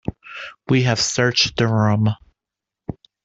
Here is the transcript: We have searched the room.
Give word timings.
We 0.67 0.81
have 0.81 0.99
searched 0.99 1.57
the 1.57 1.67
room. 1.67 2.09